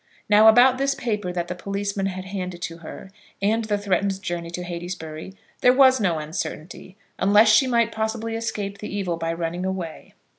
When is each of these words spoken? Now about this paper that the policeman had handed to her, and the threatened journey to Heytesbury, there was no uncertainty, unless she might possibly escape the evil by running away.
Now 0.27 0.47
about 0.47 0.79
this 0.79 0.95
paper 0.95 1.31
that 1.31 1.47
the 1.47 1.53
policeman 1.53 2.07
had 2.07 2.25
handed 2.25 2.59
to 2.63 2.77
her, 2.77 3.11
and 3.39 3.65
the 3.65 3.77
threatened 3.77 4.19
journey 4.23 4.49
to 4.49 4.63
Heytesbury, 4.63 5.35
there 5.59 5.73
was 5.73 5.99
no 6.01 6.17
uncertainty, 6.17 6.97
unless 7.19 7.49
she 7.49 7.67
might 7.67 7.91
possibly 7.91 8.33
escape 8.35 8.79
the 8.79 8.89
evil 8.91 9.15
by 9.17 9.31
running 9.31 9.63
away. 9.63 10.15